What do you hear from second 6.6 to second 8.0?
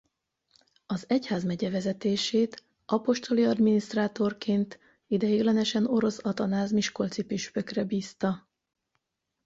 miskolci püspökre